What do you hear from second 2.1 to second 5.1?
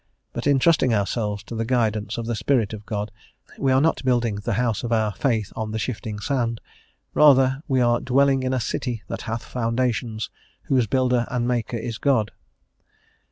of the Spirit of God, we are not building the house of